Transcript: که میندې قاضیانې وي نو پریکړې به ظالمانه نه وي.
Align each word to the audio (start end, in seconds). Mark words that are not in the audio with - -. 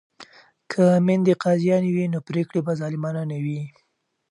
که 0.71 0.83
میندې 1.05 1.33
قاضیانې 1.43 1.91
وي 1.95 2.05
نو 2.13 2.19
پریکړې 2.27 2.59
به 2.65 2.73
ظالمانه 2.81 3.23
نه 3.31 3.37
وي. 3.43 3.61